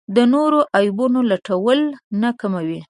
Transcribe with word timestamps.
د 0.15 0.17
نورو 0.33 0.59
عیبونو 0.77 1.19
لټول 1.31 1.79
نه 2.21 2.29
کموي. 2.39 2.79